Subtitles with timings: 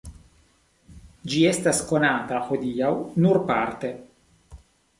[1.33, 2.91] Ĝi estas konata hodiaŭ
[3.27, 3.95] nur parte.